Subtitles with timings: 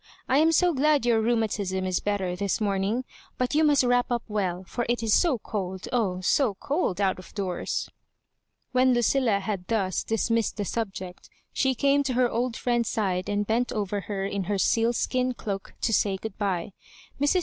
[0.27, 3.03] I am so glad your rheumatism is better this morning;
[3.37, 7.19] but you must wrap up well, for it is so cold, oh, so cold, out
[7.19, 7.87] of doors
[8.71, 13.29] 1" When Lucilla had thus dismissed the subject, she came to her old friend's side
[13.29, 16.71] and bent over her in her sealskin cloak, to say good bye.
[17.21, 17.39] Mrs.